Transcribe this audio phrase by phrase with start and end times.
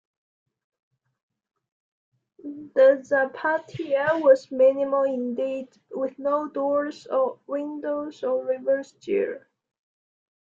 [2.39, 9.47] The Zapatilla was minimal indeed, with no doors or windows or reverse gear.